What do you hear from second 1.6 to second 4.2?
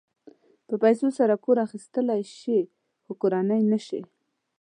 اخيستلی شې خو کورنۍ نه شې.